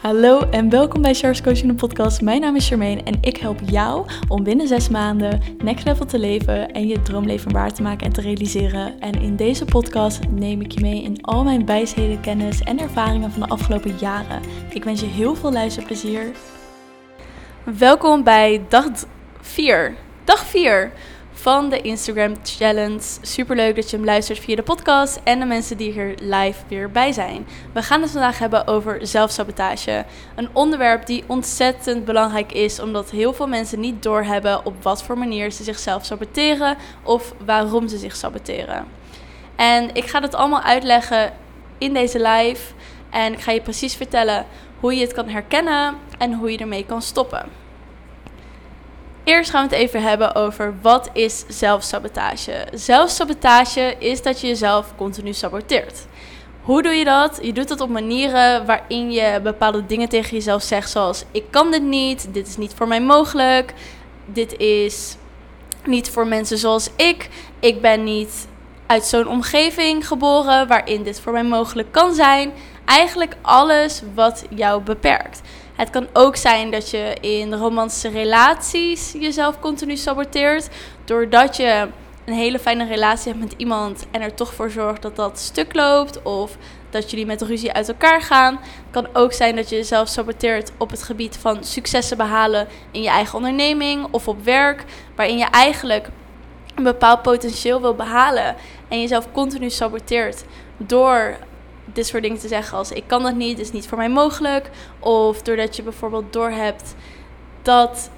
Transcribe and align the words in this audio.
Hallo 0.00 0.40
en 0.50 0.68
welkom 0.68 1.02
bij 1.02 1.14
Charles 1.14 1.42
Coaching 1.42 1.68
de 1.68 1.74
podcast. 1.74 2.20
Mijn 2.20 2.40
naam 2.40 2.56
is 2.56 2.68
Charmaine 2.68 3.02
en 3.02 3.18
ik 3.20 3.36
help 3.36 3.60
jou 3.64 4.06
om 4.28 4.42
binnen 4.42 4.68
zes 4.68 4.88
maanden 4.88 5.40
next 5.62 5.84
level 5.84 6.06
te 6.06 6.18
leven 6.18 6.72
en 6.72 6.86
je 6.86 7.02
droomleven 7.02 7.52
waar 7.52 7.72
te 7.72 7.82
maken 7.82 8.06
en 8.06 8.12
te 8.12 8.20
realiseren. 8.20 9.00
En 9.00 9.20
in 9.20 9.36
deze 9.36 9.64
podcast 9.64 10.20
neem 10.28 10.60
ik 10.60 10.72
je 10.72 10.80
mee 10.80 11.02
in 11.02 11.22
al 11.22 11.44
mijn 11.44 11.66
wijsheden, 11.66 12.20
kennis 12.20 12.60
en 12.60 12.78
ervaringen 12.78 13.30
van 13.30 13.40
de 13.40 13.48
afgelopen 13.48 13.96
jaren. 13.98 14.40
Ik 14.70 14.84
wens 14.84 15.00
je 15.00 15.06
heel 15.06 15.34
veel 15.34 15.52
luisterplezier. 15.52 16.30
Welkom 17.78 18.24
bij 18.24 18.64
dag 18.68 18.86
4. 19.40 19.94
Dag 20.24 20.44
4 20.44 20.92
van 21.40 21.68
de 21.68 21.80
Instagram 21.80 22.34
Challenge. 22.42 23.00
Super 23.22 23.56
leuk 23.56 23.76
dat 23.76 23.90
je 23.90 23.96
hem 23.96 24.04
luistert 24.04 24.38
via 24.38 24.56
de 24.56 24.62
podcast 24.62 25.20
en 25.24 25.38
de 25.38 25.44
mensen 25.44 25.76
die 25.76 25.92
hier 25.92 26.14
live 26.20 26.58
weer 26.68 26.90
bij 26.90 27.12
zijn. 27.12 27.46
We 27.72 27.82
gaan 27.82 28.02
het 28.02 28.10
vandaag 28.10 28.38
hebben 28.38 28.66
over 28.66 29.06
zelfsabotage. 29.06 30.04
Een 30.36 30.48
onderwerp 30.52 31.06
die 31.06 31.24
ontzettend 31.26 32.04
belangrijk 32.04 32.52
is, 32.52 32.80
omdat 32.80 33.10
heel 33.10 33.32
veel 33.32 33.46
mensen 33.46 33.80
niet 33.80 34.02
doorhebben 34.02 34.64
op 34.64 34.82
wat 34.82 35.02
voor 35.02 35.18
manier 35.18 35.52
ze 35.52 35.62
zichzelf 35.62 36.04
saboteren 36.04 36.76
of 37.02 37.34
waarom 37.44 37.88
ze 37.88 37.98
zich 37.98 38.16
saboteren. 38.16 38.86
En 39.56 39.94
ik 39.94 40.04
ga 40.04 40.20
dat 40.20 40.34
allemaal 40.34 40.62
uitleggen 40.62 41.32
in 41.78 41.94
deze 41.94 42.22
live. 42.22 42.72
En 43.10 43.32
ik 43.32 43.40
ga 43.40 43.52
je 43.52 43.60
precies 43.60 43.94
vertellen 43.94 44.46
hoe 44.80 44.94
je 44.94 45.00
het 45.00 45.12
kan 45.12 45.28
herkennen 45.28 45.96
en 46.18 46.32
hoe 46.32 46.52
je 46.52 46.58
ermee 46.58 46.86
kan 46.86 47.02
stoppen. 47.02 47.59
Eerst 49.24 49.50
gaan 49.50 49.68
we 49.68 49.74
het 49.74 49.84
even 49.84 50.02
hebben 50.02 50.34
over 50.34 50.74
wat 50.82 51.10
is 51.12 51.44
zelfsabotage. 51.48 52.66
Zelfsabotage 52.72 53.96
is 53.98 54.22
dat 54.22 54.40
je 54.40 54.46
jezelf 54.46 54.92
continu 54.96 55.32
saboteert. 55.32 56.06
Hoe 56.62 56.82
doe 56.82 56.92
je 56.92 57.04
dat? 57.04 57.38
Je 57.42 57.52
doet 57.52 57.68
dat 57.68 57.80
op 57.80 57.88
manieren 57.88 58.66
waarin 58.66 59.12
je 59.12 59.40
bepaalde 59.42 59.86
dingen 59.86 60.08
tegen 60.08 60.30
jezelf 60.30 60.62
zegt, 60.62 60.90
zoals 60.90 61.24
ik 61.30 61.44
kan 61.50 61.70
dit 61.70 61.82
niet, 61.82 62.34
dit 62.34 62.46
is 62.46 62.56
niet 62.56 62.74
voor 62.76 62.88
mij 62.88 63.00
mogelijk, 63.00 63.74
dit 64.24 64.56
is 64.56 65.16
niet 65.84 66.10
voor 66.10 66.26
mensen 66.26 66.58
zoals 66.58 66.90
ik, 66.96 67.28
ik 67.60 67.80
ben 67.80 68.04
niet 68.04 68.48
uit 68.86 69.04
zo'n 69.04 69.28
omgeving 69.28 70.06
geboren 70.06 70.68
waarin 70.68 71.02
dit 71.02 71.20
voor 71.20 71.32
mij 71.32 71.44
mogelijk 71.44 71.92
kan 71.92 72.14
zijn. 72.14 72.52
Eigenlijk 72.84 73.36
alles 73.42 74.02
wat 74.14 74.44
jou 74.50 74.82
beperkt. 74.82 75.40
Het 75.80 75.90
kan 75.90 76.08
ook 76.12 76.36
zijn 76.36 76.70
dat 76.70 76.90
je 76.90 77.16
in 77.20 77.54
romantische 77.54 78.08
relaties 78.08 79.12
jezelf 79.12 79.60
continu 79.60 79.96
saboteert. 79.96 80.68
Doordat 81.04 81.56
je 81.56 81.88
een 82.24 82.34
hele 82.34 82.58
fijne 82.58 82.86
relatie 82.86 83.32
hebt 83.32 83.44
met 83.44 83.54
iemand 83.56 84.06
en 84.10 84.20
er 84.20 84.34
toch 84.34 84.54
voor 84.54 84.70
zorgt 84.70 85.02
dat 85.02 85.16
dat 85.16 85.38
stuk 85.38 85.74
loopt. 85.74 86.22
Of 86.22 86.56
dat 86.90 87.10
jullie 87.10 87.26
met 87.26 87.42
ruzie 87.42 87.72
uit 87.72 87.88
elkaar 87.88 88.22
gaan. 88.22 88.54
Het 88.54 88.90
kan 88.90 89.06
ook 89.12 89.32
zijn 89.32 89.56
dat 89.56 89.68
je 89.68 89.76
jezelf 89.76 90.08
saboteert 90.08 90.72
op 90.78 90.90
het 90.90 91.02
gebied 91.02 91.36
van 91.36 91.64
successen 91.64 92.16
behalen 92.16 92.68
in 92.90 93.02
je 93.02 93.08
eigen 93.08 93.36
onderneming 93.36 94.06
of 94.10 94.28
op 94.28 94.44
werk. 94.44 94.84
Waarin 95.16 95.38
je 95.38 95.46
eigenlijk 95.50 96.08
een 96.74 96.84
bepaald 96.84 97.22
potentieel 97.22 97.80
wil 97.80 97.94
behalen 97.94 98.56
en 98.88 99.00
jezelf 99.00 99.32
continu 99.32 99.70
saboteert 99.70 100.44
door 100.76 101.36
dit 101.84 102.06
soort 102.06 102.22
dingen 102.22 102.38
te 102.38 102.48
zeggen 102.48 102.78
als 102.78 102.92
ik 102.92 103.04
kan 103.06 103.22
dat 103.22 103.34
niet, 103.34 103.58
is 103.58 103.72
niet 103.72 103.88
voor 103.88 103.98
mij 103.98 104.08
mogelijk. 104.08 104.70
Of 104.98 105.42
doordat 105.42 105.76
je 105.76 105.82
bijvoorbeeld 105.82 106.32
doorhebt 106.32 106.94
dat 107.62 108.10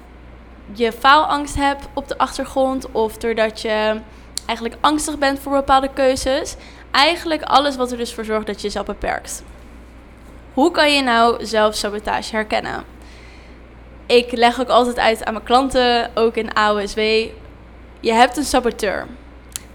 je 0.73 0.91
faalangst 0.91 1.55
hebt 1.55 1.87
op 1.93 2.07
de 2.07 2.17
achtergrond. 2.17 2.91
Of 2.91 3.17
doordat 3.17 3.61
je 3.61 4.01
eigenlijk 4.45 4.79
angstig 4.81 5.17
bent 5.17 5.39
voor 5.39 5.51
bepaalde 5.51 5.89
keuzes. 5.93 6.55
Eigenlijk 6.91 7.41
alles 7.43 7.75
wat 7.75 7.91
er 7.91 7.97
dus 7.97 8.13
voor 8.13 8.25
zorgt 8.25 8.47
dat 8.47 8.55
je 8.55 8.67
jezelf 8.67 8.85
beperkt. 8.85 9.43
Hoe 10.53 10.71
kan 10.71 10.93
je 10.93 11.01
nou 11.01 11.45
zelfsabotage 11.45 12.35
herkennen? 12.35 12.83
Ik 14.05 14.31
leg 14.31 14.61
ook 14.61 14.69
altijd 14.69 14.99
uit 14.99 15.25
aan 15.25 15.33
mijn 15.33 15.45
klanten, 15.45 16.11
ook 16.15 16.35
in 16.35 16.53
AOSW. 16.53 16.99
Je 17.99 18.13
hebt 18.13 18.37
een 18.37 18.43
saboteur. 18.43 19.07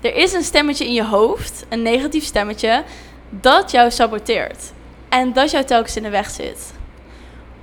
Er 0.00 0.16
is 0.16 0.32
een 0.32 0.43
stemmetje 0.43 0.84
in 0.84 0.93
je 0.93 1.04
hoofd, 1.04 1.66
een 1.69 1.82
negatief 1.82 2.25
stemmetje, 2.25 2.84
dat 3.31 3.71
jou 3.71 3.91
saboteert. 3.91 4.72
En 5.09 5.33
dat 5.33 5.50
jou 5.50 5.65
telkens 5.65 5.97
in 5.97 6.03
de 6.03 6.09
weg 6.09 6.31
zit. 6.31 6.72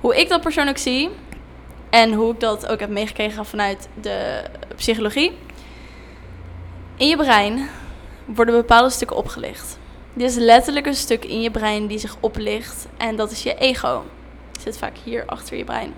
Hoe 0.00 0.16
ik 0.16 0.28
dat 0.28 0.40
persoonlijk 0.40 0.78
zie, 0.78 1.10
en 1.90 2.12
hoe 2.12 2.32
ik 2.32 2.40
dat 2.40 2.66
ook 2.66 2.80
heb 2.80 2.90
meegekregen 2.90 3.46
vanuit 3.46 3.88
de 4.00 4.42
psychologie. 4.76 5.38
In 6.96 7.08
je 7.08 7.16
brein 7.16 7.68
worden 8.24 8.54
bepaalde 8.54 8.90
stukken 8.90 9.16
opgelicht. 9.16 9.78
Dit 10.12 10.30
is 10.30 10.36
letterlijk 10.36 10.86
een 10.86 10.94
stuk 10.94 11.24
in 11.24 11.40
je 11.40 11.50
brein 11.50 11.86
die 11.86 11.98
zich 11.98 12.16
oplicht. 12.20 12.86
En 12.96 13.16
dat 13.16 13.30
is 13.30 13.42
je 13.42 13.54
ego. 13.54 14.04
Zit 14.60 14.78
vaak 14.78 14.96
hier 15.04 15.22
achter 15.26 15.56
je 15.56 15.64
brein. 15.64 15.94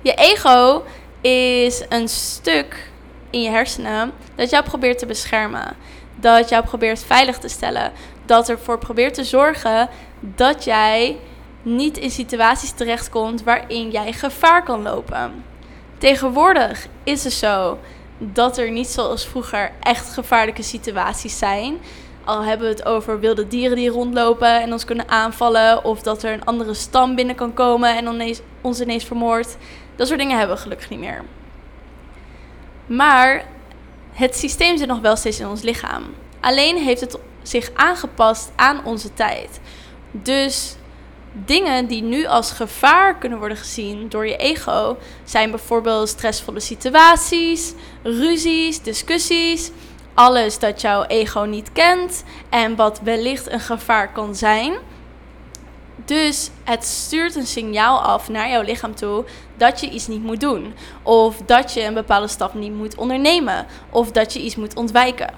Je 0.00 0.14
ego 0.14 0.84
is 1.20 1.84
een 1.88 2.08
stuk 2.08 2.90
in 3.30 3.42
je 3.42 3.50
hersenen 3.50 4.12
dat 4.34 4.50
jou 4.50 4.64
probeert 4.64 4.98
te 4.98 5.06
beschermen. 5.06 5.76
Dat 6.14 6.48
jou 6.48 6.64
probeert 6.64 7.04
veilig 7.04 7.38
te 7.38 7.48
stellen 7.48 7.92
dat 8.26 8.48
ervoor 8.48 8.78
probeert 8.78 9.14
te 9.14 9.24
zorgen 9.24 9.88
dat 10.20 10.64
jij 10.64 11.18
niet 11.62 11.98
in 11.98 12.10
situaties 12.10 12.70
terechtkomt 12.72 13.42
waarin 13.42 13.90
jij 13.90 14.12
gevaar 14.12 14.62
kan 14.62 14.82
lopen. 14.82 15.44
Tegenwoordig 15.98 16.86
is 17.04 17.24
het 17.24 17.32
zo 17.32 17.78
dat 18.18 18.58
er 18.58 18.70
niet 18.70 18.86
zoals 18.86 19.26
vroeger 19.26 19.72
echt 19.80 20.12
gevaarlijke 20.12 20.62
situaties 20.62 21.38
zijn. 21.38 21.78
Al 22.24 22.42
hebben 22.42 22.66
we 22.68 22.72
het 22.72 22.84
over 22.84 23.20
wilde 23.20 23.48
dieren 23.48 23.76
die 23.76 23.88
rondlopen 23.88 24.60
en 24.60 24.72
ons 24.72 24.84
kunnen 24.84 25.08
aanvallen. 25.08 25.84
Of 25.84 26.02
dat 26.02 26.22
er 26.22 26.32
een 26.32 26.44
andere 26.44 26.74
stam 26.74 27.14
binnen 27.14 27.34
kan 27.34 27.54
komen 27.54 27.96
en 27.96 28.32
ons 28.60 28.80
ineens 28.80 29.04
vermoordt. 29.04 29.56
Dat 29.96 30.06
soort 30.06 30.18
dingen 30.18 30.38
hebben 30.38 30.56
we 30.56 30.62
gelukkig 30.62 30.90
niet 30.90 30.98
meer. 30.98 31.24
Maar 32.86 33.44
het 34.12 34.36
systeem 34.36 34.76
zit 34.76 34.88
nog 34.88 35.00
wel 35.00 35.16
steeds 35.16 35.40
in 35.40 35.48
ons 35.48 35.62
lichaam. 35.62 36.02
Alleen 36.40 36.76
heeft 36.76 37.00
het 37.00 37.18
zich 37.48 37.70
aangepast 37.74 38.52
aan 38.56 38.84
onze 38.84 39.14
tijd. 39.14 39.60
Dus 40.10 40.76
dingen 41.44 41.86
die 41.86 42.02
nu 42.02 42.26
als 42.26 42.50
gevaar 42.50 43.18
kunnen 43.18 43.38
worden 43.38 43.56
gezien 43.56 44.08
door 44.08 44.26
je 44.26 44.36
ego 44.36 44.96
zijn 45.24 45.50
bijvoorbeeld 45.50 46.08
stressvolle 46.08 46.60
situaties, 46.60 47.74
ruzies, 48.02 48.82
discussies, 48.82 49.70
alles 50.14 50.58
dat 50.58 50.80
jouw 50.80 51.04
ego 51.04 51.40
niet 51.40 51.72
kent 51.72 52.24
en 52.50 52.76
wat 52.76 53.00
wellicht 53.00 53.50
een 53.52 53.60
gevaar 53.60 54.12
kan 54.12 54.34
zijn. 54.34 54.74
Dus 56.04 56.50
het 56.64 56.84
stuurt 56.84 57.34
een 57.34 57.46
signaal 57.46 58.00
af 58.00 58.28
naar 58.28 58.50
jouw 58.50 58.62
lichaam 58.62 58.94
toe 58.94 59.24
dat 59.56 59.80
je 59.80 59.90
iets 59.90 60.06
niet 60.06 60.22
moet 60.22 60.40
doen. 60.40 60.74
Of 61.02 61.36
dat 61.46 61.72
je 61.72 61.84
een 61.84 61.94
bepaalde 61.94 62.28
stap 62.28 62.54
niet 62.54 62.74
moet 62.74 62.96
ondernemen. 62.96 63.66
Of 63.90 64.12
dat 64.12 64.32
je 64.32 64.40
iets 64.40 64.56
moet 64.56 64.76
ontwijken. 64.76 65.34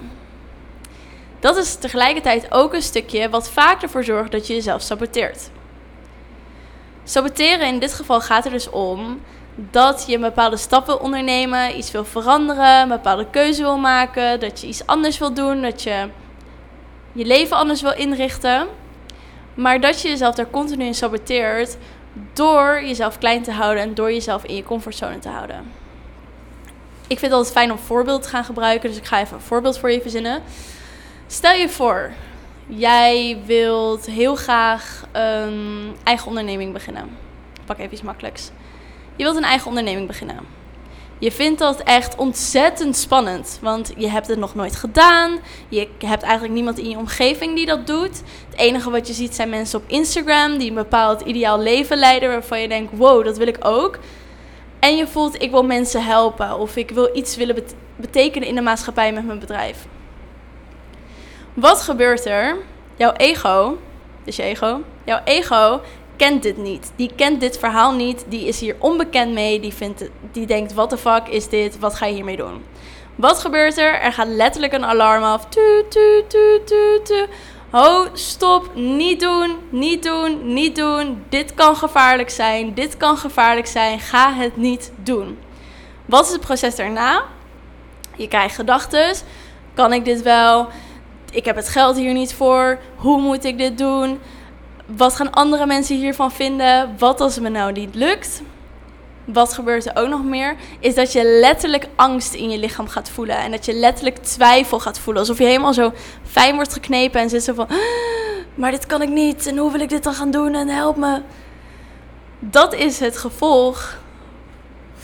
Dat 1.39 1.57
is 1.57 1.75
tegelijkertijd 1.75 2.51
ook 2.51 2.73
een 2.73 2.81
stukje 2.81 3.29
wat 3.29 3.49
vaak 3.49 3.81
ervoor 3.81 4.03
zorgt 4.03 4.31
dat 4.31 4.47
je 4.47 4.53
jezelf 4.53 4.81
saboteert. 4.81 5.49
Saboteren 7.03 7.67
in 7.67 7.79
dit 7.79 7.93
geval 7.93 8.21
gaat 8.21 8.45
er 8.45 8.51
dus 8.51 8.69
om 8.69 9.21
dat 9.55 10.03
je 10.07 10.15
een 10.15 10.21
bepaalde 10.21 10.57
stap 10.57 10.85
wil 10.85 10.97
ondernemen, 10.97 11.77
iets 11.77 11.91
wil 11.91 12.05
veranderen, 12.05 12.81
een 12.81 12.87
bepaalde 12.87 13.29
keuze 13.29 13.61
wil 13.61 13.77
maken, 13.77 14.39
dat 14.39 14.61
je 14.61 14.67
iets 14.67 14.85
anders 14.85 15.17
wil 15.17 15.33
doen, 15.33 15.61
dat 15.61 15.83
je 15.83 16.09
je 17.11 17.25
leven 17.25 17.57
anders 17.57 17.81
wil 17.81 17.93
inrichten. 17.93 18.67
Maar 19.53 19.81
dat 19.81 20.01
je 20.01 20.07
jezelf 20.07 20.35
daar 20.35 20.49
continu 20.49 20.85
in 20.85 20.95
saboteert 20.95 21.77
door 22.33 22.81
jezelf 22.83 23.17
klein 23.17 23.43
te 23.43 23.51
houden 23.51 23.83
en 23.83 23.93
door 23.93 24.11
jezelf 24.11 24.43
in 24.43 24.55
je 24.55 24.63
comfortzone 24.63 25.19
te 25.19 25.29
houden. 25.29 25.71
Ik 27.07 27.19
vind 27.19 27.21
het 27.21 27.31
altijd 27.31 27.53
fijn 27.53 27.71
om 27.71 27.77
voorbeeld 27.77 28.21
te 28.23 28.29
gaan 28.29 28.43
gebruiken, 28.43 28.89
dus 28.89 28.97
ik 28.97 29.05
ga 29.05 29.19
even 29.19 29.35
een 29.35 29.43
voorbeeld 29.43 29.77
voor 29.77 29.91
je 29.91 30.01
verzinnen. 30.01 30.41
Stel 31.31 31.53
je 31.53 31.69
voor, 31.69 32.11
jij 32.67 33.37
wilt 33.45 34.05
heel 34.05 34.35
graag 34.35 35.05
een 35.11 35.95
eigen 36.03 36.27
onderneming 36.27 36.73
beginnen. 36.73 37.17
Pak 37.65 37.77
even 37.77 37.93
iets 37.93 38.01
makkelijks. 38.01 38.51
Je 39.15 39.23
wilt 39.23 39.35
een 39.35 39.43
eigen 39.43 39.67
onderneming 39.67 40.07
beginnen. 40.07 40.37
Je 41.19 41.31
vindt 41.31 41.59
dat 41.59 41.79
echt 41.79 42.15
ontzettend 42.15 42.95
spannend, 42.95 43.59
want 43.61 43.93
je 43.97 44.09
hebt 44.09 44.27
het 44.27 44.39
nog 44.39 44.55
nooit 44.55 44.75
gedaan. 44.75 45.39
Je 45.67 45.87
hebt 46.05 46.23
eigenlijk 46.23 46.53
niemand 46.53 46.77
in 46.77 46.89
je 46.89 46.97
omgeving 46.97 47.55
die 47.55 47.65
dat 47.65 47.87
doet. 47.87 48.21
Het 48.49 48.59
enige 48.59 48.89
wat 48.89 49.07
je 49.07 49.13
ziet 49.13 49.35
zijn 49.35 49.49
mensen 49.49 49.79
op 49.79 49.89
Instagram 49.89 50.57
die 50.57 50.69
een 50.69 50.75
bepaald 50.75 51.21
ideaal 51.21 51.59
leven 51.59 51.97
leiden 51.97 52.29
waarvan 52.29 52.61
je 52.61 52.67
denkt: 52.67 52.97
wow, 52.97 53.23
dat 53.23 53.37
wil 53.37 53.47
ik 53.47 53.57
ook. 53.59 53.99
En 54.79 54.95
je 54.95 55.07
voelt: 55.07 55.41
ik 55.41 55.51
wil 55.51 55.63
mensen 55.63 56.05
helpen 56.05 56.59
of 56.59 56.75
ik 56.75 56.91
wil 56.91 57.09
iets 57.13 57.35
willen 57.35 57.63
betekenen 57.95 58.47
in 58.47 58.55
de 58.55 58.61
maatschappij 58.61 59.13
met 59.13 59.25
mijn 59.25 59.39
bedrijf. 59.39 59.87
Wat 61.59 61.81
gebeurt 61.81 62.25
er? 62.25 62.57
Jouw 62.95 63.11
ego, 63.11 63.77
dus 64.23 64.35
je 64.35 64.43
ego, 64.43 64.81
jouw 65.03 65.21
ego 65.23 65.81
kent 66.15 66.43
dit 66.43 66.57
niet. 66.57 66.91
Die 66.95 67.11
kent 67.15 67.39
dit 67.39 67.57
verhaal 67.57 67.93
niet. 67.93 68.25
Die 68.27 68.47
is 68.47 68.59
hier 68.59 68.75
onbekend 68.79 69.33
mee. 69.33 69.59
Die, 69.59 69.73
vindt, 69.73 70.09
die 70.31 70.47
denkt, 70.47 70.73
wat 70.73 70.89
de 70.89 70.97
fuck 70.97 71.27
is 71.27 71.49
dit? 71.49 71.79
Wat 71.79 71.95
ga 71.95 72.05
je 72.05 72.13
hiermee 72.13 72.37
doen? 72.37 72.63
Wat 73.15 73.39
gebeurt 73.39 73.77
er? 73.77 73.93
Er 73.93 74.13
gaat 74.13 74.27
letterlijk 74.27 74.73
een 74.73 74.85
alarm 74.85 75.23
af. 75.23 75.45
Tu, 75.45 75.83
tu, 75.89 76.23
tu, 76.27 76.59
tu, 76.65 76.99
tu. 77.03 77.25
Oh, 77.71 78.05
stop, 78.13 78.75
niet 78.75 79.19
doen, 79.19 79.57
niet 79.69 80.03
doen, 80.03 80.53
niet 80.53 80.75
doen. 80.75 81.23
Dit 81.29 81.53
kan 81.53 81.75
gevaarlijk 81.75 82.29
zijn, 82.29 82.73
dit 82.73 82.97
kan 82.97 83.17
gevaarlijk 83.17 83.67
zijn. 83.67 83.99
Ga 83.99 84.33
het 84.33 84.57
niet 84.57 84.91
doen. 84.95 85.39
Wat 86.05 86.25
is 86.25 86.31
het 86.31 86.41
proces 86.41 86.75
daarna? 86.75 87.23
Je 88.15 88.27
krijgt 88.27 88.55
gedachten. 88.55 89.15
Kan 89.73 89.93
ik 89.93 90.05
dit 90.05 90.21
wel? 90.21 90.67
Ik 91.31 91.45
heb 91.45 91.55
het 91.55 91.69
geld 91.69 91.95
hier 91.95 92.13
niet 92.13 92.33
voor. 92.33 92.79
Hoe 92.95 93.21
moet 93.21 93.43
ik 93.43 93.57
dit 93.57 93.77
doen? 93.77 94.19
Wat 94.85 95.15
gaan 95.15 95.31
andere 95.31 95.65
mensen 95.65 95.95
hiervan 95.95 96.31
vinden? 96.31 96.95
Wat 96.97 97.21
als 97.21 97.35
het 97.35 97.43
me 97.43 97.49
nou 97.49 97.71
niet 97.71 97.95
lukt? 97.95 98.41
wat 99.33 99.53
gebeurt 99.53 99.85
er 99.85 99.95
ook 99.95 100.07
nog 100.07 100.23
meer? 100.23 100.55
Is 100.79 100.95
dat 100.95 101.11
je 101.11 101.23
letterlijk 101.23 101.87
angst 101.95 102.33
in 102.33 102.49
je 102.49 102.57
lichaam 102.57 102.87
gaat 102.87 103.09
voelen. 103.09 103.37
En 103.37 103.51
dat 103.51 103.65
je 103.65 103.73
letterlijk 103.73 104.17
twijfel 104.17 104.79
gaat 104.79 104.99
voelen. 104.99 105.21
Alsof 105.21 105.37
je 105.37 105.43
helemaal 105.43 105.73
zo 105.73 105.93
fijn 106.23 106.55
wordt 106.55 106.73
geknepen 106.73 107.21
en 107.21 107.29
zit 107.29 107.43
zo 107.43 107.53
van... 107.53 107.67
Ah, 107.67 107.77
maar 108.55 108.71
dit 108.71 108.85
kan 108.85 109.01
ik 109.01 109.09
niet. 109.09 109.47
En 109.47 109.57
hoe 109.57 109.71
wil 109.71 109.81
ik 109.81 109.89
dit 109.89 110.03
dan 110.03 110.13
gaan 110.13 110.31
doen? 110.31 110.55
En 110.55 110.67
help 110.67 110.97
me. 110.97 111.21
Dat 112.39 112.73
is 112.73 112.99
het 112.99 113.17
gevolg 113.17 113.97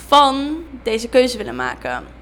van 0.08 0.58
deze 0.84 1.10
keuze 1.10 1.38
willen 1.38 1.56
maken. 1.56 2.15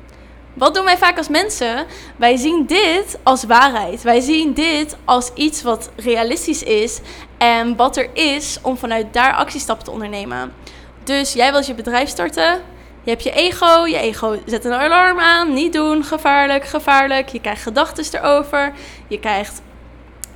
Wat 0.54 0.74
doen 0.74 0.86
wij 0.86 0.98
vaak 0.98 1.18
als 1.18 1.28
mensen? 1.28 1.86
Wij 2.16 2.36
zien 2.38 2.66
dit 2.66 3.20
als 3.24 3.44
waarheid. 3.44 4.02
Wij 4.02 4.20
zien 4.20 4.54
dit 4.54 4.98
als 5.06 5.32
iets 5.34 5.62
wat 5.62 5.90
realistisch 5.96 6.64
is 6.64 7.00
en 7.38 7.76
wat 7.76 7.98
er 7.98 8.10
is 8.14 8.60
om 8.62 8.78
vanuit 8.78 9.14
daar 9.14 9.34
actiestappen 9.34 9.86
te 9.86 9.92
ondernemen. 9.92 10.54
Dus 11.04 11.34
jij 11.34 11.52
wilt 11.52 11.66
je 11.66 11.74
bedrijf 11.74 12.10
starten. 12.10 12.62
Je 13.04 13.10
hebt 13.10 13.24
je 13.24 13.32
ego. 13.32 13.86
Je 13.86 13.98
ego 13.98 14.38
zet 14.46 14.66
een 14.66 14.74
alarm 14.74 15.20
aan. 15.20 15.54
Niet 15.54 15.74
doen. 15.74 16.04
Gevaarlijk, 16.04 16.66
gevaarlijk. 16.66 17.30
Je 17.30 17.42
krijgt 17.42 17.62
gedachten 17.62 18.22
erover. 18.22 18.74
Je 19.08 19.20
krijgt 19.20 19.62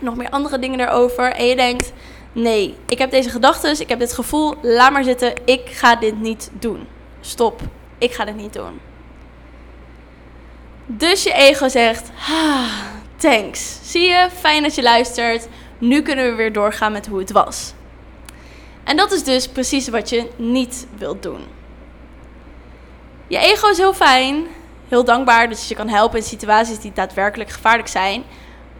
nog 0.01 0.15
meer 0.15 0.29
andere 0.29 0.59
dingen 0.59 0.79
erover. 0.79 1.31
En 1.31 1.45
je 1.45 1.55
denkt: 1.55 1.93
nee, 2.31 2.75
ik 2.87 2.97
heb 2.97 3.11
deze 3.11 3.29
gedachten. 3.29 3.79
Ik 3.79 3.89
heb 3.89 3.99
dit 3.99 4.13
gevoel. 4.13 4.55
Laat 4.61 4.91
maar 4.91 5.03
zitten. 5.03 5.33
Ik 5.45 5.61
ga 5.65 5.95
dit 5.95 6.19
niet 6.19 6.51
doen. 6.59 6.87
Stop. 7.21 7.61
Ik 7.97 8.13
ga 8.13 8.25
dit 8.25 8.35
niet 8.35 8.53
doen. 8.53 8.79
Dus 10.89 11.23
je 11.23 11.33
ego 11.33 11.67
zegt: 11.67 12.09
ah, 12.29 12.71
thanks. 13.15 13.79
Zie 13.83 14.07
je? 14.07 14.27
Fijn 14.39 14.63
dat 14.63 14.75
je 14.75 14.81
luistert. 14.81 15.47
Nu 15.77 16.01
kunnen 16.01 16.29
we 16.29 16.35
weer 16.35 16.53
doorgaan 16.53 16.91
met 16.91 17.07
hoe 17.07 17.19
het 17.19 17.31
was. 17.31 17.73
En 18.83 18.97
dat 18.97 19.11
is 19.11 19.23
dus 19.23 19.47
precies 19.47 19.87
wat 19.87 20.09
je 20.09 20.29
niet 20.35 20.87
wilt 20.97 21.23
doen. 21.23 21.41
Je 23.27 23.37
ego 23.37 23.69
is 23.69 23.77
heel 23.77 23.93
fijn, 23.93 24.45
heel 24.87 25.03
dankbaar 25.03 25.49
dat 25.49 25.67
je 25.67 25.75
kan 25.75 25.87
helpen 25.87 26.17
in 26.19 26.25
situaties 26.25 26.79
die 26.79 26.91
daadwerkelijk 26.93 27.49
gevaarlijk 27.49 27.87
zijn. 27.87 28.23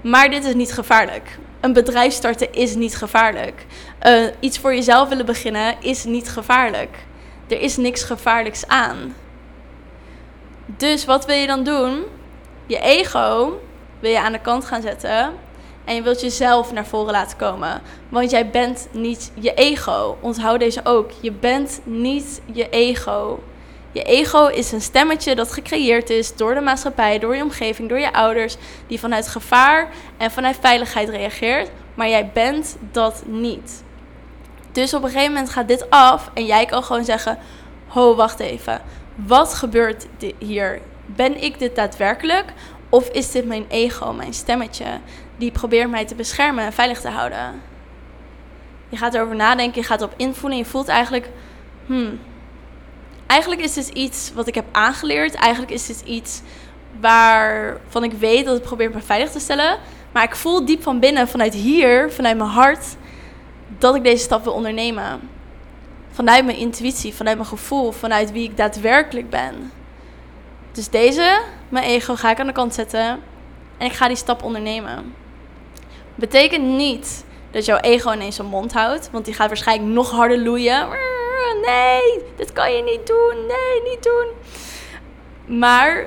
Maar 0.02 0.30
dit 0.30 0.46
is 0.46 0.54
niet 0.54 0.74
gevaarlijk. 0.74 1.38
Een 1.60 1.74
bedrijf 1.74 2.14
starten 2.14 2.54
is 2.54 2.76
niet 2.76 2.96
gevaarlijk. 2.96 3.66
Uh, 4.08 4.26
iets 4.40 4.60
voor 4.60 4.76
jezelf 4.76 5.10
willen 5.10 5.26
beginnen 5.26 5.76
is 5.80 6.04
niet 6.04 6.30
gevaarlijk. 6.30 6.98
Er 7.48 7.62
is 7.62 7.78
niks 7.78 8.04
gevaarlijks 8.04 8.68
aan. 8.68 9.16
Dus 10.76 11.06
wat 11.06 11.26
wil 11.26 11.36
je 11.36 11.48
dan 11.48 11.64
doen? 11.64 12.04
Je 12.66 12.80
ego 12.80 13.60
wil 14.00 14.12
je 14.12 14.20
aan 14.20 14.32
de 14.32 14.40
kant 14.40 14.66
gaan 14.66 14.82
zetten 14.82 15.34
en 15.86 15.96
je 15.96 16.02
wilt 16.02 16.22
jezelf 16.22 16.72
naar 16.74 16.86
voren 16.86 17.12
laten 17.12 17.38
komen. 17.38 17.82
Want 18.10 18.32
jij 18.32 18.50
bent 18.50 18.88
niet 18.92 19.32
je 19.40 19.54
ego. 19.54 20.18
Onthoud 20.22 20.60
deze 20.60 20.82
ook. 20.84 21.12
Je 21.22 21.32
bent 21.32 21.82
niet 21.84 22.42
je 22.52 22.70
ego. 22.70 23.40
Je 23.92 24.04
ego 24.04 24.48
is 24.48 24.72
een 24.72 24.82
stemmetje 24.82 25.36
dat 25.36 25.54
gecreëerd 25.54 26.10
is 26.10 26.36
door 26.36 26.54
de 26.54 26.62
maatschappij, 26.62 27.20
door 27.20 27.36
je 27.36 27.44
omgeving, 27.44 27.90
door 27.90 28.00
je 28.00 28.14
ouders, 28.14 28.58
die 28.88 29.00
vanuit 29.00 29.28
gevaar 29.28 29.90
en 30.18 30.32
vanuit 30.32 30.58
veiligheid 30.62 31.10
reageert. 31.10 31.70
Maar 31.94 32.10
jij 32.10 32.30
bent 32.34 32.78
dat 32.92 33.24
niet. 33.26 33.84
Dus 34.72 34.94
op 34.94 35.04
een 35.04 35.10
gegeven 35.10 35.34
moment 35.34 35.50
gaat 35.50 35.68
dit 35.68 35.90
af 35.90 36.32
en 36.34 36.46
jij 36.46 36.66
kan 36.66 36.84
gewoon 36.84 37.06
zeggen: 37.06 37.38
Ho, 37.88 38.16
wacht 38.16 38.40
even. 38.40 38.82
Wat 39.26 39.54
gebeurt 39.54 40.08
hier? 40.38 40.82
Ben 41.06 41.44
ik 41.44 41.60
dit 41.60 41.76
daadwerkelijk? 41.76 42.46
Of 42.90 43.10
is 43.10 43.32
dit 43.32 43.46
mijn 43.46 43.66
ego, 43.68 44.14
mijn 44.14 44.34
stemmetje, 44.34 44.86
die 45.38 45.52
probeert 45.52 45.90
mij 45.90 46.06
te 46.06 46.16
beschermen 46.16 46.66
en 46.66 46.74
veilig 46.74 47.02
te 47.02 47.10
houden? 47.10 47.62
Je 48.90 48.98
gaat 48.98 49.14
erover 49.14 49.36
nadenken, 49.36 49.82
je 49.82 49.88
gaat 49.88 50.02
erop 50.02 50.14
invoelen 50.18 50.58
en 50.60 50.64
je 50.64 50.70
voelt 50.70 50.88
eigenlijk, 50.88 51.30
hmm, 51.86 52.20
eigenlijk 53.28 53.62
is 53.62 53.74
dit 53.74 53.88
iets 53.88 54.32
wat 54.34 54.48
ik 54.48 54.56
heb 54.56 54.66
aangeleerd. 54.72 55.34
Eigenlijk 55.34 55.72
is 55.72 55.88
dit 55.88 56.02
iets 56.06 56.42
waarvan 57.00 58.04
ik 58.04 58.14
weet 58.14 58.46
dat 58.46 58.54
het 58.54 58.64
probeert 58.64 58.94
me 58.94 59.02
veilig 59.02 59.32
te 59.32 59.40
stellen. 59.40 59.78
Maar 60.12 60.24
ik 60.24 60.36
voel 60.36 60.66
diep 60.66 60.84
van 60.84 61.00
binnen, 61.00 61.28
vanuit 61.28 61.54
hier, 61.54 62.12
vanuit 62.12 62.38
mijn 62.38 62.50
hart, 62.50 62.96
dat 63.78 63.96
ik 63.96 64.04
deze 64.04 64.24
stap 64.24 64.44
wil 64.44 64.54
ondernemen. 64.54 65.30
Vanuit 66.18 66.46
mijn 66.46 66.58
intuïtie, 66.58 67.14
vanuit 67.14 67.38
mijn 67.38 67.50
gevoel, 67.50 67.92
vanuit 67.92 68.32
wie 68.32 68.50
ik 68.50 68.58
daadwerkelijk 68.58 69.30
ben. 69.30 69.72
Dus 70.72 70.90
deze, 70.90 71.42
mijn 71.70 71.86
ego, 71.86 72.16
ga 72.16 72.32
ik 72.32 72.40
aan 72.40 72.48
de 72.48 72.54
kant 72.54 72.74
zetten 72.74 73.20
en 73.78 73.86
ik 73.86 73.94
ga 73.94 74.08
die 74.08 74.18
stap 74.18 74.44
ondernemen. 74.44 75.16
Betekent 76.16 76.64
niet 76.64 77.26
dat 77.52 77.66
jouw 77.66 77.78
ego 77.78 78.12
ineens 78.12 78.38
een 78.38 78.46
mond 78.46 78.74
houdt, 78.74 79.10
want 79.12 79.26
die 79.26 79.34
gaat 79.34 79.48
waarschijnlijk 79.48 79.94
nog 79.94 80.12
harder 80.12 80.40
loeien. 80.40 80.88
Nee, 81.66 82.24
dit 82.36 82.54
kan 82.54 82.74
je 82.74 82.84
niet 82.84 83.08
doen. 83.08 83.36
Nee, 83.48 83.92
niet 83.92 84.04
doen. 84.04 84.28
Maar 85.60 86.06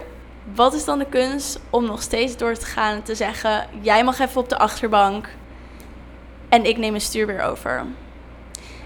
wat 0.54 0.74
is 0.74 0.84
dan 0.84 0.98
de 0.98 1.06
kunst 1.06 1.60
om 1.70 1.84
nog 1.84 2.02
steeds 2.02 2.36
door 2.36 2.54
te 2.54 2.66
gaan 2.66 2.94
en 2.94 3.02
te 3.02 3.14
zeggen: 3.14 3.66
jij 3.80 4.04
mag 4.04 4.18
even 4.18 4.40
op 4.40 4.48
de 4.48 4.58
achterbank 4.58 5.28
en 6.48 6.64
ik 6.64 6.76
neem 6.76 6.94
een 6.94 7.00
stuur 7.00 7.26
weer 7.26 7.42
over. 7.42 7.86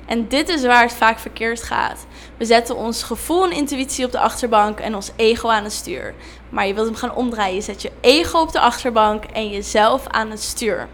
En 0.06 0.28
dit 0.28 0.48
is 0.48 0.64
waar 0.64 0.82
het 0.82 0.92
vaak 0.92 1.18
verkeerd 1.18 1.62
gaat. 1.62 2.06
We 2.36 2.44
zetten 2.44 2.76
ons 2.76 3.02
gevoel 3.02 3.44
en 3.44 3.52
intuïtie 3.52 4.04
op 4.04 4.12
de 4.12 4.18
achterbank 4.18 4.80
en 4.80 4.94
ons 4.94 5.10
ego 5.16 5.48
aan 5.48 5.64
het 5.64 5.72
stuur. 5.72 6.14
Maar 6.48 6.66
je 6.66 6.74
wilt 6.74 6.86
hem 6.86 6.96
gaan 6.96 7.14
omdraaien. 7.14 7.54
Je 7.54 7.60
zet 7.60 7.82
je 7.82 7.92
ego 8.00 8.38
op 8.38 8.52
de 8.52 8.60
achterbank 8.60 9.24
en 9.24 9.48
jezelf 9.48 10.06
aan 10.06 10.30
het 10.30 10.42
stuur. 10.42 10.88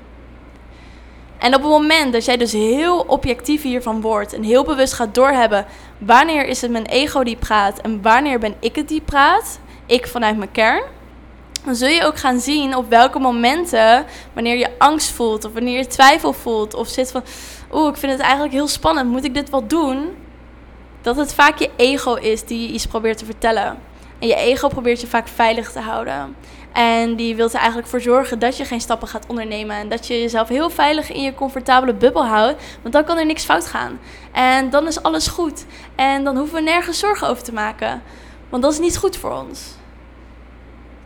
En 1.39 1.55
op 1.55 1.61
het 1.61 1.71
moment 1.71 2.13
dat 2.13 2.25
jij 2.25 2.37
dus 2.37 2.53
heel 2.53 2.99
objectief 2.99 3.63
hiervan 3.63 4.01
wordt 4.01 4.33
en 4.33 4.43
heel 4.43 4.65
bewust 4.65 4.93
gaat 4.93 5.15
doorhebben 5.15 5.67
wanneer 5.99 6.47
is 6.47 6.61
het 6.61 6.71
mijn 6.71 6.87
ego 6.87 7.23
die 7.23 7.37
praat 7.37 7.81
en 7.81 8.03
wanneer 8.03 8.39
ben 8.39 8.55
ik 8.59 8.77
het 8.77 8.89
die 8.89 9.01
praat, 9.01 9.59
ik 9.87 10.07
vanuit 10.07 10.37
mijn 10.37 10.53
kern, 10.53 10.83
dan 11.65 11.75
zul 11.75 11.89
je 11.89 12.05
ook 12.05 12.19
gaan 12.19 12.41
zien 12.41 12.77
op 12.77 12.89
welke 12.89 13.19
momenten, 13.19 14.05
wanneer 14.33 14.57
je 14.57 14.79
angst 14.79 15.11
voelt 15.11 15.45
of 15.45 15.53
wanneer 15.53 15.79
je 15.79 15.87
twijfel 15.87 16.33
voelt 16.33 16.75
of 16.75 16.89
zit 16.89 17.11
van, 17.11 17.23
oeh, 17.73 17.89
ik 17.89 17.97
vind 17.97 18.13
het 18.13 18.21
eigenlijk 18.21 18.53
heel 18.53 18.69
spannend, 18.69 19.11
moet 19.11 19.25
ik 19.25 19.35
dit 19.35 19.51
wel 19.51 19.67
doen? 19.67 20.17
Dat 21.03 21.17
het 21.17 21.35
vaak 21.35 21.59
je 21.59 21.71
ego 21.77 22.15
is 22.15 22.45
die 22.45 22.73
iets 22.73 22.87
probeert 22.87 23.19
te 23.19 23.25
vertellen. 23.25 23.79
En 24.19 24.29
je 24.29 24.35
ego 24.35 24.69
probeert 24.69 25.01
je 25.01 25.07
vaak 25.07 25.29
veilig 25.29 25.73
te 25.73 25.81
houden. 25.81 26.37
En 26.73 27.17
die 27.17 27.37
wil 27.37 27.49
er 27.49 27.55
eigenlijk 27.55 27.89
voor 27.89 28.01
zorgen 28.01 28.39
dat 28.39 28.57
je 28.57 28.65
geen 28.65 28.81
stappen 28.81 29.09
gaat 29.09 29.27
ondernemen. 29.27 29.77
En 29.77 29.89
dat 29.89 30.07
je 30.07 30.21
jezelf 30.21 30.49
heel 30.49 30.71
veilig 30.71 31.13
in 31.13 31.23
je 31.23 31.35
comfortabele 31.35 31.95
bubbel 31.95 32.27
houdt. 32.27 32.63
Want 32.83 32.95
dan 32.95 33.05
kan 33.05 33.19
er 33.19 33.27
niks 33.27 33.45
fout 33.45 33.67
gaan. 33.67 34.01
En 34.33 34.71
dan 34.71 34.87
is 34.87 35.03
alles 35.03 35.27
goed. 35.27 35.65
En 35.95 36.25
dan 36.25 36.37
hoeven 36.37 36.55
we 36.55 36.63
nergens 36.63 36.99
zorgen 36.99 37.29
over 37.29 37.43
te 37.43 37.53
maken. 37.53 38.03
Want 38.49 38.63
dat 38.63 38.73
is 38.73 38.79
niet 38.79 38.97
goed 38.97 39.17
voor 39.17 39.33
ons. 39.33 39.79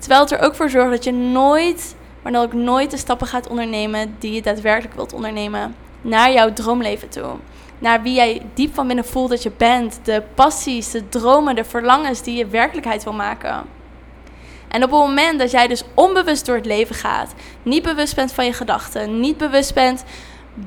Terwijl 0.04 0.23
het 0.23 0.32
er 0.32 0.46
ook 0.46 0.54
voor 0.54 0.70
zorgt 0.70 0.90
dat 0.90 1.04
je 1.04 1.12
nooit, 1.12 1.94
maar 2.23 2.32
dan 2.32 2.42
ook 2.42 2.52
nooit 2.52 2.90
de 2.90 2.96
stappen 2.96 3.26
gaat 3.26 3.49
ondernemen 3.49 4.16
die 4.18 4.32
je 4.32 4.42
daadwerkelijk 4.42 4.94
wilt 4.94 5.12
ondernemen. 5.12 5.75
Naar 6.00 6.32
jouw 6.32 6.52
droomleven 6.52 7.08
toe. 7.08 7.30
Naar 7.78 8.02
wie 8.02 8.14
jij 8.14 8.42
diep 8.54 8.75
van 8.75 8.87
binnen 8.87 9.04
voelt 9.04 9.30
dat 9.30 9.42
je 9.42 9.50
bent. 9.56 10.00
De 10.02 10.23
passies, 10.34 10.90
de 10.90 11.08
dromen, 11.08 11.54
de 11.54 11.64
verlangens 11.64 12.23
die 12.23 12.37
je 12.37 12.46
werkelijkheid 12.46 13.04
wil 13.04 13.12
maken. 13.12 13.64
En 14.68 14.84
op 14.84 14.90
het 14.90 15.00
moment 15.00 15.38
dat 15.38 15.50
jij 15.50 15.66
dus 15.66 15.84
onbewust 15.94 16.46
door 16.46 16.56
het 16.56 16.66
leven 16.66 16.94
gaat, 16.94 17.34
niet 17.62 17.82
bewust 17.82 18.14
bent 18.14 18.32
van 18.32 18.44
je 18.44 18.52
gedachten, 18.52 19.20
niet 19.20 19.37
bewust 19.37 19.75
bent 19.75 20.04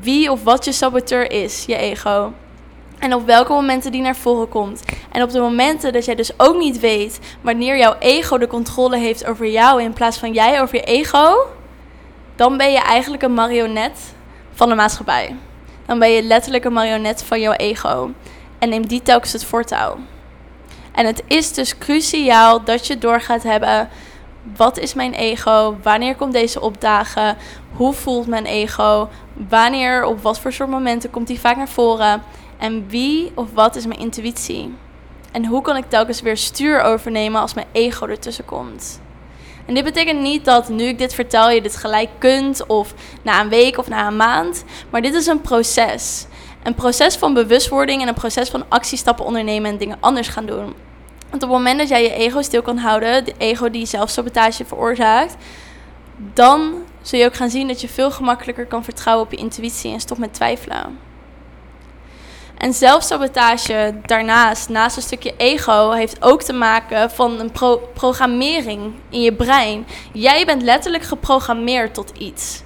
wie 0.02 0.32
of 0.32 0.44
wat 0.44 0.66
je 0.66 0.72
saboteur 0.72 1.32
is, 1.32 1.66
je 1.66 1.76
ego. 1.76 2.34
En 3.00 3.14
op 3.14 3.26
welke 3.26 3.52
momenten 3.52 3.92
die 3.92 4.02
naar 4.02 4.16
voren 4.16 4.50
komt. 4.50 4.84
En 5.12 5.24
op 5.24 5.30
de 5.30 5.40
momenten 5.40 5.94
dat 5.94 6.06
jij 6.06 6.16
dus 6.16 6.40
ook 6.40 6.58
niet 6.58 6.80
weet 6.80 7.20
wanneer 7.42 7.78
jouw 7.78 7.96
ego 8.00 8.38
de 8.38 8.48
controle 8.48 8.98
heeft 8.98 9.26
over 9.26 9.48
jou 9.48 9.82
in 9.82 9.94
plaats 9.94 10.18
van 10.18 10.34
jij 10.34 10.62
over 10.62 10.76
je 10.76 10.84
ego, 10.84 11.48
dan 12.36 12.58
ben 12.58 12.72
je 12.72 12.80
eigenlijk 12.80 13.24
een 13.24 13.34
marionet 13.34 14.14
van 14.54 14.70
de 14.70 14.76
maatschappij. 14.76 15.36
Dan 15.86 16.00
ben 16.00 16.12
je 16.12 16.24
letterlijk 16.24 16.66
een 16.66 16.74
marionet 16.74 17.24
van 17.24 17.40
jouw 17.40 17.54
ego. 17.54 18.12
En 18.60 18.70
neem 18.70 18.88
die 18.88 19.02
telkens 19.02 19.34
het 19.34 19.46
voortouw. 19.46 19.98
En 20.92 21.06
het 21.06 21.24
is 21.28 21.54
dus 21.54 21.78
cruciaal 21.78 22.64
dat 22.64 22.88
je 22.88 22.98
door 22.98 23.22
gaat 23.22 23.44
hebben. 23.44 23.90
Wat 24.56 24.78
is 24.78 24.94
mijn 24.94 25.14
ego? 25.14 25.78
Wanneer 25.84 26.16
komt 26.16 26.34
deze 26.34 26.62
opdagen? 26.62 27.38
Hoe 27.74 27.94
voelt 27.94 28.28
mijn 28.28 28.46
ego? 28.46 29.10
Wanneer, 29.50 30.06
op 30.06 30.22
wat 30.22 30.40
voor 30.40 30.54
soort 30.54 30.70
momenten 30.70 31.10
komt 31.10 31.28
die 31.28 31.40
vaak 31.40 31.58
naar 31.58 31.70
voren? 31.70 32.24
En 32.58 32.88
wie 32.90 33.32
of 33.36 33.48
wat 33.54 33.76
is 33.76 33.86
mijn 33.86 34.00
intuïtie? 34.00 34.74
En 35.32 35.46
hoe 35.46 35.62
kan 35.62 35.78
ik 35.78 35.90
telkens 35.90 36.22
weer 36.22 36.38
stuur 36.38 36.82
overnemen 36.82 37.42
als 37.42 37.54
mijn 37.54 37.68
ego 37.72 38.08
ertussen 38.08 38.46
komt? 38.46 39.02
En 39.66 39.74
dit 39.74 39.84
betekent 39.84 40.22
niet 40.22 40.46
dat 40.46 40.70
nu 40.70 40.84
ik 40.84 40.98
dit 40.98 41.14
vertel 41.14 41.50
je 41.50 41.62
dit 41.62 41.76
gelijk 41.76 42.10
kunt 42.18 42.66
of 42.66 42.94
na 43.22 43.42
een 43.42 43.50
week 43.50 43.78
of 43.78 43.88
na 43.88 44.08
een 44.08 44.16
maand. 44.16 44.64
Maar 44.90 45.02
dit 45.02 45.14
is 45.14 45.28
een 45.28 45.42
proces. 45.42 46.26
Een 46.64 46.76
proces 46.76 47.16
van 47.16 47.34
bewustwording 47.34 48.02
en 48.02 48.08
een 48.08 48.14
proces 48.14 48.50
van 48.50 48.64
actiestappen 48.70 49.26
ondernemen 49.26 49.72
en 49.72 49.78
dingen 49.78 49.98
anders 50.00 50.28
gaan 50.28 50.46
doen. 50.46 50.74
Want 51.30 51.44
op 51.44 51.50
het 51.50 51.58
moment 51.58 51.80
dat 51.80 51.88
jij 51.88 52.04
je 52.04 52.14
ego 52.14 52.42
stil 52.42 52.62
kan 52.62 52.78
houden, 52.78 53.26
de 53.26 53.34
ego 53.38 53.70
die 53.70 53.86
zelfsabotage 53.86 54.66
veroorzaakt, 54.66 55.36
dan 56.34 56.74
zul 57.02 57.20
je 57.20 57.26
ook 57.26 57.36
gaan 57.36 57.50
zien 57.50 57.68
dat 57.68 57.82
je 57.82 57.88
veel 57.88 58.12
gemakkelijker 58.12 58.66
kan 58.66 58.84
vertrouwen 58.84 59.26
op 59.26 59.32
je 59.32 59.38
intuïtie 59.38 59.94
en 59.94 60.00
stop 60.00 60.18
met 60.18 60.34
twijfelen. 60.34 61.07
En 62.58 62.74
zelfsabotage 62.74 63.96
daarnaast, 64.06 64.70
naast 64.70 64.96
een 64.96 65.02
stukje 65.02 65.34
ego, 65.38 65.92
heeft 65.92 66.24
ook 66.24 66.42
te 66.42 66.54
maken 66.54 67.12
van 67.12 67.40
een 67.40 67.52
programmering 67.94 68.94
in 69.10 69.22
je 69.22 69.34
brein. 69.34 69.88
Jij 70.14 70.46
bent 70.46 70.62
letterlijk 70.62 71.04
geprogrammeerd 71.04 71.94
tot 71.94 72.12
iets. 72.18 72.64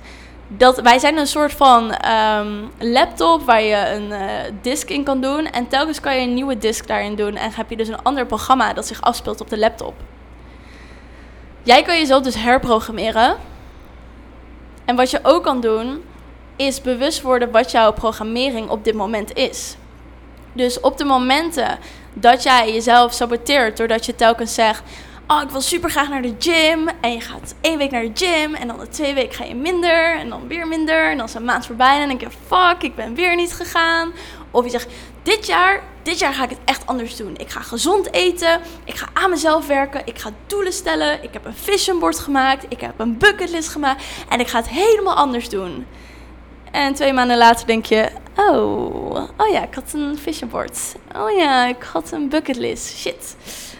Dat, 0.48 0.81
wij 0.81 1.00
zijn 1.00 1.17
een 1.17 1.27
soort 1.27 1.53
van 1.53 1.91
ehm, 1.91 2.48
laptop 2.79 3.45
waar 3.45 3.62
je 3.62 3.89
een 3.95 4.10
uh, 4.10 4.19
disk 4.62 4.89
in 4.89 5.03
kan 5.03 5.21
doen. 5.21 5.45
En 5.45 5.67
telkens 5.67 6.00
kan 6.00 6.15
je 6.15 6.21
een 6.21 6.33
nieuwe 6.33 6.57
disk 6.57 6.88
daarin 6.88 7.15
doen. 7.15 7.36
En 7.36 7.51
heb 7.53 7.69
je 7.69 7.77
dus 7.77 7.88
een 7.88 8.03
ander 8.03 8.25
programma 8.25 8.74
dat 8.74 8.88
zich 8.88 9.01
afspeelt 9.01 9.41
op 9.41 9.50
de 9.50 9.57
laptop. 9.57 9.93
Jij 11.63 11.81
kan 11.81 11.98
jezelf 11.98 12.24
dus 12.24 12.36
herprogrammeren. 12.36 13.36
En 14.86 14.95
wat 14.95 15.12
je 15.12 15.19
ook 15.24 15.43
kan 15.43 15.62
doen, 15.62 16.03
is 16.55 16.81
bewust 16.81 17.21
worden 17.21 17.51
wat 17.51 17.71
jouw 17.71 17.93
programmering 17.93 18.69
op 18.69 18.83
dit 18.83 18.93
moment 18.93 19.33
is. 19.33 19.75
Dus 20.53 20.79
op 20.79 20.98
de 20.98 21.03
momenten 21.03 21.79
dat 22.13 22.43
jij 22.43 22.74
jezelf 22.74 23.13
saboteert 23.13 23.77
doordat 23.77 24.05
je 24.05 24.15
telkens 24.15 24.53
zegt: 24.53 24.84
Oh, 25.27 25.41
ik 25.41 25.50
wil 25.50 25.62
super 25.62 25.89
graag 25.89 26.10
naar 26.10 26.22
de 26.22 26.36
gym. 26.39 26.88
En 27.01 27.13
je 27.13 27.22
gaat 27.22 27.55
één 27.62 27.77
week 27.77 27.91
naar 27.91 28.01
de 28.01 28.12
gym. 28.13 28.53
En 28.53 28.67
dan 28.67 28.79
de 28.79 28.88
twee 28.88 29.13
weken 29.13 29.34
ga 29.34 29.43
je 29.43 29.55
minder. 29.55 30.15
En 30.15 30.29
dan 30.29 30.48
weer 30.48 30.67
minder. 30.67 31.10
En 31.10 31.17
dan 31.17 31.25
is 31.25 31.34
een 31.34 31.46
maand 31.46 31.65
voorbij. 31.65 31.93
En 31.93 32.00
dan 32.00 32.17
denk 32.17 32.22
je: 32.22 32.38
Fuck, 32.48 32.84
ik 32.84 32.96
ben 32.96 33.15
weer 33.15 33.36
niet 33.36 33.53
gegaan. 33.53 34.12
Of 34.51 34.63
je 34.63 34.70
zegt: 34.70 34.88
Dit 35.24 35.46
jaar, 35.46 35.84
dit 36.03 36.20
jaar 36.20 36.34
ga 36.34 36.43
ik 36.43 36.50
het 36.50 36.60
echt 36.65 36.86
anders 36.86 37.15
doen. 37.15 37.38
Ik 37.38 37.50
ga 37.50 37.60
gezond 37.60 38.13
eten. 38.13 38.62
Ik 38.84 38.96
ga 38.96 39.08
aan 39.13 39.29
mezelf 39.29 39.67
werken. 39.67 40.01
Ik 40.05 40.20
ga 40.20 40.29
doelen 40.48 40.74
stellen. 40.74 41.24
Ik 41.24 41.34
heb 41.34 41.46
een 41.46 41.55
vision 41.55 42.00
board 42.00 42.20
gemaakt. 42.20 42.65
Ik 42.70 42.81
heb 42.81 42.93
een 42.98 43.17
bucketlist 43.17 43.70
gemaakt. 43.70 44.03
En 44.29 44.39
ik 44.39 44.48
ga 44.48 44.58
het 44.58 44.70
helemaal 44.70 45.15
anders 45.15 45.50
doen. 45.50 45.86
En 46.71 46.93
twee 46.93 47.13
maanden 47.13 47.37
later 47.37 47.67
denk 47.67 47.85
je, 47.85 48.09
oh, 48.35 49.15
oh 49.15 49.49
ja, 49.51 49.63
ik 49.63 49.73
had 49.73 49.93
een 49.93 50.17
vision 50.17 50.49
board. 50.49 50.95
Oh 51.15 51.31
ja, 51.31 51.65
ik 51.65 51.83
had 51.83 52.11
een 52.11 52.29
bucketlist. 52.29 52.97
Shit, 52.97 53.35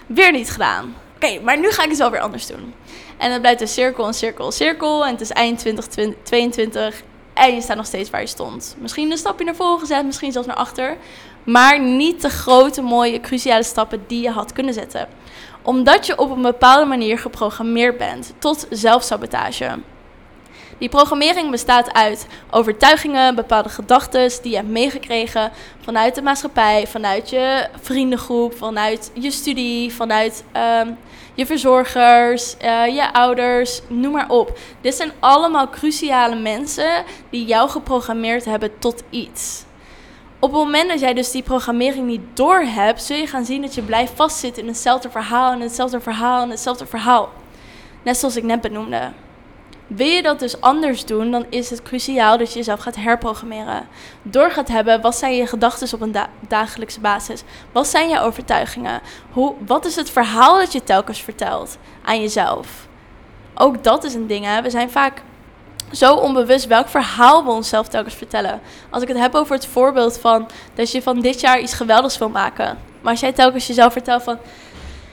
weer 0.06 0.32
niet 0.32 0.52
gedaan. 0.52 0.96
Oké, 1.16 1.40
maar 1.44 1.60
nu 1.60 1.72
ga 1.72 1.84
ik 1.84 1.90
het 1.90 1.98
wel 1.98 2.12
weer 2.12 2.20
anders 2.20 2.48
doen. 2.48 2.74
En 3.18 3.30
dan 3.30 3.42
blijft 3.42 3.62
een 3.62 3.68
cirkel, 3.68 4.08
een 4.08 4.14
cirkel, 4.14 4.46
een 4.46 4.52
cirkel. 4.52 5.06
En 5.06 5.12
het 5.12 5.22
is 5.22 5.32
eind 5.32 5.60
2022 5.60 7.04
en 7.34 7.56
je 7.56 7.62
staat 7.62 7.78
nog 7.78 7.86
steeds 7.86 8.10
waar 8.10 8.22
je 8.22 8.28
stond. 8.28 8.76
Misschien 8.80 9.12
een 9.12 9.18
stapje 9.18 9.46
naar 9.46 9.56
voren 9.56 9.80
gezet, 9.80 10.06
misschien 10.06 10.32
zelfs 10.32 10.48
naar 10.48 10.56
achter. 10.56 10.98
Maar 11.44 11.82
niet 11.82 12.22
de 12.22 12.30
grote, 12.30 12.82
mooie, 12.82 13.20
cruciale 13.20 13.64
stappen 13.64 14.04
die 14.08 14.22
je 14.22 14.30
had 14.30 14.54
kunnen 14.54 14.74
zetten. 14.74 15.08
Omdat 15.62 16.06
je 16.06 16.18
op 16.18 16.32
een 16.32 16.42
bepaalde 16.42 16.86
manier 16.86 17.20
geprogrammeerd 17.20 17.98
bent 17.98 18.34
tot 18.40 18.68
zelfsabotage. 18.70 19.78
Die 20.82 20.90
programmering 20.90 21.52
bestaat 21.52 21.94
uit 21.94 22.28
overtuigingen, 22.52 23.36
bepaalde 23.36 23.70
gedachten 23.70 24.30
die 24.42 24.52
je 24.52 24.56
hebt 24.56 24.70
meegekregen 24.70 25.52
vanuit 25.82 26.16
de 26.16 26.22
maatschappij, 26.22 26.88
vanuit 26.88 27.30
je 27.30 27.68
vriendengroep, 27.82 28.58
vanuit 28.58 29.12
je 29.14 29.32
studie, 29.32 29.94
vanuit 29.94 30.44
ehm, 30.52 30.92
je 31.34 31.46
verzorgers, 31.46 32.56
uh, 32.64 32.88
je 32.88 33.14
ouders, 33.14 33.82
noem 33.88 34.12
maar 34.12 34.30
op. 34.30 34.58
Dit 34.82 34.96
zijn 34.96 35.12
allemaal 35.20 35.70
cruciale 35.70 36.36
mensen 36.36 37.04
die 37.30 37.46
jou 37.46 37.70
geprogrammeerd 37.70 38.46
hebben 38.46 38.80
tot 38.80 39.04
iets. 39.10 39.64
Op 40.40 40.52
het 40.52 40.62
moment 40.62 40.90
dat 40.90 41.00
jij 41.00 41.14
dus 41.14 41.32
die 41.32 41.44
programmering 41.44 42.08
niet 42.08 42.26
doorhebt, 42.34 43.04
zul 43.04 43.18
je 43.18 43.28
gaan 43.28 43.46
zien 43.46 43.62
dat 43.62 43.76
je 43.76 43.82
blijft 43.82 44.14
vastzitten 44.16 44.64
in 44.64 44.70
hetzelfde 44.70 45.10
verhaal 45.10 45.52
en 45.52 45.60
hetzelfde 45.60 46.00
verhaal 46.00 46.44
en 46.44 46.50
hetzelfde 46.50 46.86
verhaal. 46.86 47.30
Net 48.04 48.18
zoals 48.18 48.36
ik 48.36 48.44
net 48.44 48.62
benoemde. 48.62 49.12
Wil 49.96 50.08
je 50.08 50.22
dat 50.22 50.40
dus 50.40 50.62
anders 50.62 51.06
doen, 51.06 51.32
dan 51.32 51.46
is 51.50 51.70
het 51.70 51.82
cruciaal 51.82 52.38
dat 52.38 52.52
je 52.52 52.58
jezelf 52.58 52.80
gaat 52.80 52.96
herprogrammeren. 52.96 53.88
Door 54.22 54.52
gaat 54.52 54.68
hebben, 54.68 55.02
wat 55.02 55.16
zijn 55.16 55.36
je 55.36 55.48
gedachten 55.48 55.94
op 55.94 56.02
een 56.02 56.16
dagelijkse 56.48 57.00
basis? 57.00 57.44
Wat 57.72 57.88
zijn 57.88 58.10
je 58.10 58.20
overtuigingen? 58.20 59.02
Hoe, 59.32 59.54
wat 59.66 59.86
is 59.86 59.96
het 59.96 60.10
verhaal 60.10 60.58
dat 60.58 60.72
je 60.72 60.84
telkens 60.84 61.22
vertelt 61.22 61.78
aan 62.04 62.22
jezelf? 62.22 62.88
Ook 63.56 63.84
dat 63.84 64.04
is 64.04 64.14
een 64.14 64.28
ding, 64.28 64.46
hè? 64.46 64.62
We 64.62 64.70
zijn 64.70 64.92
vaak 64.92 65.22
zo 65.92 66.16
onbewust 66.16 66.68
welk 66.68 66.88
verhaal 66.88 67.44
we 67.44 67.52
onszelf 67.52 67.88
telkens 67.88 68.16
vertellen. 68.16 68.62
Als 68.90 69.02
ik 69.02 69.08
het 69.08 69.18
heb 69.18 69.36
over 69.36 69.56
het 69.56 69.66
voorbeeld 69.66 70.20
van 70.20 70.50
dat 70.74 70.92
je 70.92 71.02
van 71.02 71.20
dit 71.20 71.40
jaar 71.40 71.60
iets 71.60 71.74
geweldigs 71.74 72.18
wil 72.18 72.30
maken. 72.30 72.78
Maar 73.02 73.12
als 73.12 73.20
jij 73.20 73.32
telkens 73.32 73.68
jezelf 73.68 73.94
vertelt 73.94 74.24
van 74.24 74.38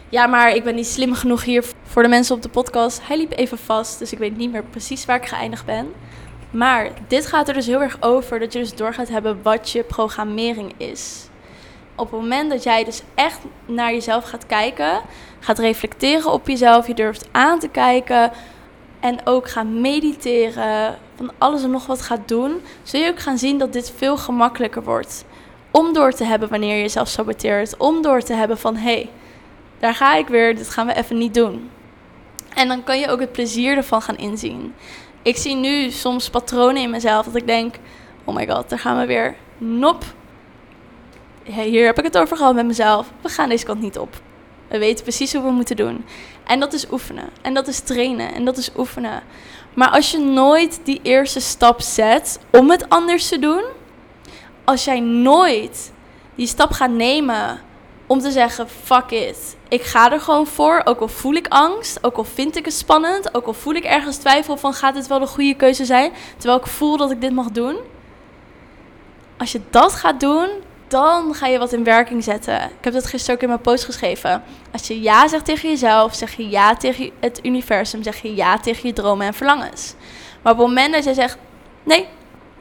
ja, 0.08 0.26
maar 0.26 0.54
ik 0.54 0.64
ben 0.64 0.74
niet 0.74 0.86
slim 0.86 1.14
genoeg 1.14 1.44
hier 1.44 1.64
voor 1.88 2.02
de 2.02 2.08
mensen 2.08 2.34
op 2.34 2.42
de 2.42 2.48
podcast. 2.48 3.00
Hij 3.06 3.16
liep 3.16 3.32
even 3.36 3.58
vast, 3.58 3.98
dus 3.98 4.12
ik 4.12 4.18
weet 4.18 4.36
niet 4.36 4.52
meer 4.52 4.64
precies 4.64 5.04
waar 5.04 5.16
ik 5.16 5.28
geëindigd 5.28 5.64
ben. 5.64 5.92
Maar 6.50 6.90
dit 7.06 7.26
gaat 7.26 7.48
er 7.48 7.54
dus 7.54 7.66
heel 7.66 7.82
erg 7.82 7.96
over 8.00 8.38
dat 8.38 8.52
je 8.52 8.58
dus 8.58 8.74
door 8.74 8.94
gaat 8.94 9.08
hebben 9.08 9.42
wat 9.42 9.70
je 9.70 9.82
programmering 9.82 10.72
is. 10.76 11.28
Op 11.94 12.10
het 12.10 12.20
moment 12.20 12.50
dat 12.50 12.62
jij 12.62 12.84
dus 12.84 13.02
echt 13.14 13.40
naar 13.66 13.92
jezelf 13.92 14.24
gaat 14.24 14.46
kijken, 14.46 15.00
gaat 15.40 15.58
reflecteren 15.58 16.32
op 16.32 16.48
jezelf, 16.48 16.86
je 16.86 16.94
durft 16.94 17.28
aan 17.32 17.58
te 17.58 17.68
kijken 17.68 18.30
en 19.00 19.18
ook 19.24 19.48
gaat 19.48 19.66
mediteren, 19.66 20.98
van 21.14 21.30
alles 21.38 21.62
en 21.62 21.70
nog 21.70 21.86
wat 21.86 22.02
gaat 22.02 22.28
doen, 22.28 22.60
zul 22.82 23.00
je 23.00 23.10
ook 23.10 23.20
gaan 23.20 23.38
zien 23.38 23.58
dat 23.58 23.72
dit 23.72 23.92
veel 23.96 24.16
gemakkelijker 24.16 24.82
wordt. 24.82 25.24
Om 25.70 25.92
door 25.92 26.12
te 26.12 26.24
hebben 26.24 26.48
wanneer 26.48 26.74
je 26.74 26.82
jezelf 26.82 27.08
saboteert, 27.08 27.76
om 27.76 28.02
door 28.02 28.20
te 28.20 28.34
hebben 28.34 28.58
van 28.58 28.76
hé, 28.76 28.92
hey, 28.92 29.10
daar 29.78 29.94
ga 29.94 30.14
ik 30.14 30.28
weer, 30.28 30.56
dit 30.56 30.68
gaan 30.68 30.86
we 30.86 30.94
even 30.94 31.18
niet 31.18 31.34
doen. 31.34 31.70
En 32.58 32.68
dan 32.68 32.84
kan 32.84 32.98
je 32.98 33.08
ook 33.08 33.20
het 33.20 33.32
plezier 33.32 33.76
ervan 33.76 34.02
gaan 34.02 34.16
inzien. 34.16 34.74
Ik 35.22 35.36
zie 35.36 35.54
nu 35.54 35.90
soms 35.90 36.30
patronen 36.30 36.82
in 36.82 36.90
mezelf 36.90 37.24
dat 37.24 37.34
ik 37.34 37.46
denk: 37.46 37.74
oh 38.24 38.34
my 38.34 38.48
god, 38.48 38.68
daar 38.68 38.78
gaan 38.78 38.98
we 38.98 39.06
weer. 39.06 39.36
Nop. 39.58 40.04
hier 41.44 41.86
heb 41.86 41.98
ik 41.98 42.04
het 42.04 42.18
over 42.18 42.36
gehad 42.36 42.54
met 42.54 42.66
mezelf. 42.66 43.10
We 43.20 43.28
gaan 43.28 43.48
deze 43.48 43.64
kant 43.64 43.80
niet 43.80 43.98
op. 43.98 44.20
We 44.68 44.78
weten 44.78 45.02
precies 45.02 45.32
hoe 45.32 45.42
we 45.42 45.50
moeten 45.50 45.76
doen. 45.76 46.04
En 46.46 46.60
dat 46.60 46.72
is 46.72 46.90
oefenen. 46.90 47.28
En 47.42 47.54
dat 47.54 47.68
is 47.68 47.80
trainen. 47.80 48.34
En 48.34 48.44
dat 48.44 48.56
is 48.56 48.70
oefenen. 48.76 49.22
Maar 49.74 49.90
als 49.90 50.10
je 50.10 50.18
nooit 50.18 50.80
die 50.84 51.00
eerste 51.02 51.40
stap 51.40 51.80
zet 51.80 52.38
om 52.50 52.70
het 52.70 52.88
anders 52.88 53.28
te 53.28 53.38
doen, 53.38 53.62
als 54.64 54.84
jij 54.84 55.00
nooit 55.00 55.92
die 56.34 56.46
stap 56.46 56.70
gaat 56.70 56.90
nemen 56.90 57.60
om 58.08 58.20
te 58.20 58.30
zeggen: 58.30 58.68
fuck 58.68 59.10
it. 59.10 59.56
Ik 59.68 59.82
ga 59.82 60.12
er 60.12 60.20
gewoon 60.20 60.46
voor. 60.46 60.80
Ook 60.84 61.00
al 61.00 61.08
voel 61.08 61.34
ik 61.34 61.46
angst. 61.48 62.04
Ook 62.04 62.16
al 62.16 62.24
vind 62.24 62.56
ik 62.56 62.64
het 62.64 62.74
spannend. 62.74 63.34
Ook 63.34 63.46
al 63.46 63.52
voel 63.52 63.74
ik 63.74 63.84
ergens 63.84 64.16
twijfel 64.16 64.56
van: 64.56 64.72
gaat 64.72 64.94
dit 64.94 65.06
wel 65.06 65.18
de 65.18 65.26
goede 65.26 65.54
keuze 65.54 65.84
zijn? 65.84 66.12
Terwijl 66.36 66.58
ik 66.58 66.66
voel 66.66 66.96
dat 66.96 67.10
ik 67.10 67.20
dit 67.20 67.32
mag 67.32 67.50
doen. 67.50 67.76
Als 69.38 69.52
je 69.52 69.60
dat 69.70 69.92
gaat 69.92 70.20
doen, 70.20 70.48
dan 70.88 71.34
ga 71.34 71.46
je 71.46 71.58
wat 71.58 71.72
in 71.72 71.84
werking 71.84 72.24
zetten. 72.24 72.56
Ik 72.56 72.84
heb 72.84 72.92
dat 72.92 73.06
gisteren 73.06 73.34
ook 73.34 73.42
in 73.42 73.48
mijn 73.48 73.60
post 73.60 73.84
geschreven. 73.84 74.42
Als 74.72 74.86
je 74.86 75.00
ja 75.00 75.28
zegt 75.28 75.44
tegen 75.44 75.68
jezelf, 75.68 76.14
zeg 76.14 76.36
je 76.36 76.48
ja 76.48 76.76
tegen 76.76 77.10
het 77.20 77.40
universum, 77.42 78.02
zeg 78.02 78.22
je 78.22 78.34
ja 78.34 78.58
tegen 78.58 78.88
je 78.88 78.94
dromen 78.94 79.26
en 79.26 79.34
verlangens. 79.34 79.94
Maar 80.42 80.52
op 80.52 80.58
het 80.58 80.66
moment 80.66 80.92
dat 80.92 81.04
je 81.04 81.14
zegt: 81.14 81.38
nee, 81.82 82.06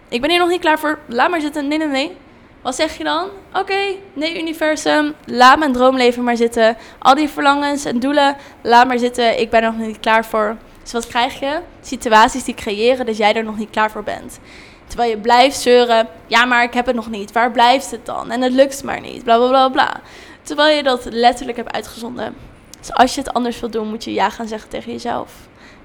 ik 0.10 0.22
ben 0.22 0.30
hier 0.30 0.40
nog 0.40 0.50
niet 0.50 0.62
klaar 0.62 0.80
voor, 0.80 1.00
laat 1.08 1.30
maar 1.30 1.42
zitten, 1.42 1.68
nee, 1.68 1.78
nee, 1.78 1.88
nee 1.88 2.18
wat 2.68 2.76
zeg 2.76 2.98
je 2.98 3.04
dan? 3.04 3.30
Oké, 3.54 3.96
nee 4.14 4.40
universum, 4.40 5.14
laat 5.26 5.60
mijn 5.60 5.74
droomleven 5.74 6.24
maar 6.24 6.36
zitten. 6.36 6.78
Al 7.00 7.16
die 7.16 7.30
verlangens 7.30 7.86
en 7.86 8.00
doelen, 8.00 8.36
laat 8.62 8.88
maar 8.88 8.98
zitten. 8.98 9.40
Ik 9.40 9.50
ben 9.50 9.64
er 9.64 9.72
nog 9.72 9.88
niet 9.88 10.00
klaar 10.00 10.26
voor. 10.26 10.58
Dus 10.84 10.92
wat 10.92 11.08
krijg 11.08 11.40
je? 11.40 11.60
Situaties 11.82 12.44
die 12.44 12.54
creëren 12.54 13.06
dat 13.06 13.18
jij 13.18 13.34
er 13.34 13.44
nog 13.44 13.58
niet 13.58 13.70
klaar 13.70 13.92
voor 13.92 14.04
bent. 14.04 14.40
Terwijl 14.88 15.10
je 15.10 15.18
blijft 15.18 15.60
zeuren, 15.60 16.08
ja 16.26 16.46
maar 16.46 16.64
ik 16.64 16.74
heb 16.74 16.86
het 16.86 16.96
nog 16.96 17.10
niet. 17.10 17.32
Waar 17.32 17.52
blijft 17.52 17.92
het 17.92 18.06
dan? 18.06 18.32
En 18.32 18.42
het 18.42 18.54
lukt 18.54 18.84
maar 18.84 19.02
niet, 19.02 19.24
bla 19.24 19.38
bla 19.38 19.48
bla 19.48 19.70
bla. 19.70 20.02
Terwijl 20.42 20.76
je 20.76 20.84
dat 20.84 21.08
letterlijk 21.10 21.58
hebt 21.58 21.72
uitgezonden. 21.72 22.36
Dus 22.80 22.94
als 22.94 23.16
je 23.16 23.22
het 23.22 23.34
anders 23.34 23.60
wil 23.60 23.70
doen, 23.70 23.88
moet 23.88 24.04
je 24.04 24.14
ja 24.14 24.30
gaan 24.30 24.48
zeggen 24.48 24.70
tegen 24.70 24.92
jezelf. 24.92 25.34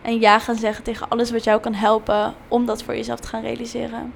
En 0.02 0.20
ja 0.20 0.38
gaan 0.38 0.56
zeggen 0.56 0.84
tegen 0.84 1.08
alles 1.08 1.30
wat 1.30 1.44
jou 1.44 1.60
kan 1.60 1.74
helpen 1.74 2.34
om 2.48 2.66
dat 2.66 2.82
voor 2.82 2.96
jezelf 2.96 3.20
te 3.20 3.28
gaan 3.28 3.42
realiseren. 3.42 4.12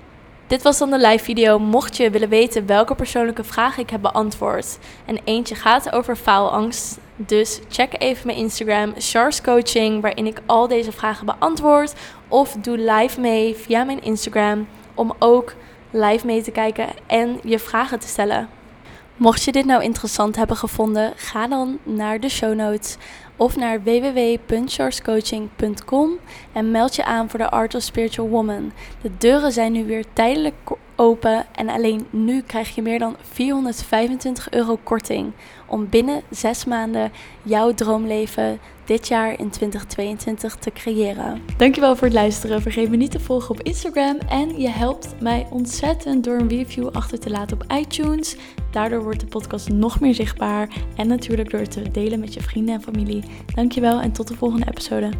Dit 0.47 0.63
was 0.63 0.79
dan 0.79 0.91
de 0.91 0.99
live 0.99 1.25
video. 1.25 1.59
Mocht 1.59 1.97
je 1.97 2.11
willen 2.11 2.29
weten 2.29 2.67
welke 2.67 2.95
persoonlijke 2.95 3.45
vragen 3.45 3.83
ik 3.83 3.91
heb 3.91 4.03
beantwoord. 4.03 4.79
En 5.05 5.19
eentje 5.25 5.55
gaat 5.55 5.93
over 5.93 6.17
faalangst. 6.17 6.99
Dus 7.17 7.61
check 7.69 7.95
even 7.99 8.27
mijn 8.27 8.39
Instagram, 8.39 8.95
Shars 9.01 9.41
Coaching, 9.41 10.03
waarin 10.03 10.27
ik 10.27 10.41
al 10.47 10.69
deze 10.69 10.93
vragen 10.93 11.27
beantwoord. 11.27 11.95
Of 12.29 12.57
doe 12.61 12.79
live 12.79 13.21
mee 13.21 13.55
via 13.55 13.85
mijn 13.85 14.03
Instagram 14.03 14.69
om 14.95 15.15
ook 15.19 15.55
live 15.91 16.27
mee 16.27 16.43
te 16.43 16.51
kijken 16.51 16.89
en 17.07 17.41
je 17.43 17.59
vragen 17.59 17.99
te 17.99 18.09
stellen. 18.09 18.49
Mocht 19.17 19.43
je 19.45 19.53
dit 19.53 19.65
nou 19.65 19.83
interessant 19.83 20.37
hebben 20.37 20.57
gevonden, 20.57 21.13
ga 21.17 21.49
dan 21.49 21.79
naar 21.83 22.21
de 22.21 22.29
show 22.29 22.55
notes 22.55 22.97
of 23.37 23.57
naar 23.57 23.83
www.charscoaching.com 23.83 26.11
en 26.53 26.71
meld 26.71 26.97
je 26.97 27.05
aan 27.05 27.31
voor 27.31 27.39
de 27.39 27.51
Art 27.51 27.75
of 27.75 27.83
Spiritual 27.83 28.29
Woman. 28.29 28.73
De 29.03 29.11
deuren 29.19 29.53
zijn 29.53 29.73
nu 29.73 29.85
weer 29.85 30.05
tijdelijk 30.13 30.55
open 30.97 31.47
en 31.53 31.69
alleen 31.69 32.07
nu 32.11 32.43
krijg 32.43 32.75
je 32.75 32.83
meer 32.83 32.99
dan 32.99 33.17
425 33.23 34.51
euro 34.51 34.79
korting 34.83 35.33
om 35.67 35.89
binnen 35.89 36.23
6 36.31 36.65
maanden 36.65 37.13
jouw 37.43 37.75
droomleven 37.75 38.59
dit 38.87 39.09
jaar 39.09 39.39
in 39.39 39.51
2022 39.51 40.57
te 40.57 40.71
creëren. 40.71 41.43
Dankjewel 41.57 41.97
voor 41.97 42.07
het 42.07 42.17
luisteren. 42.17 42.63
Vergeet 42.63 42.91
me 42.91 42.97
niet 42.97 43.11
te 43.11 43.21
volgen 43.21 43.51
op 43.51 43.63
Instagram 43.63 44.19
en 44.29 44.61
je 44.61 44.69
helpt 44.69 45.21
mij 45.21 45.47
ontzettend 45.51 46.25
door 46.25 46.39
een 46.39 46.49
review 46.49 46.89
achter 46.89 47.19
te 47.19 47.31
laten 47.31 47.61
op 47.61 47.73
iTunes. 47.73 48.37
Daardoor 48.71 49.03
wordt 49.03 49.21
de 49.21 49.27
podcast 49.27 49.69
nog 49.69 50.01
meer 50.01 50.15
zichtbaar 50.15 50.69
en 50.97 51.09
natuurlijk 51.09 51.51
door 51.51 51.61
het 51.61 51.71
te 51.71 51.91
delen 51.91 52.21
met 52.21 52.35
je 52.35 52.43
vrienden 52.43 52.75
en 52.75 52.83
familie. 52.83 53.25
Dankjewel 53.55 54.01
en 54.01 54.13
tot 54.13 54.29
de 54.29 54.35
volgende 54.35 54.67
episode. 54.69 55.11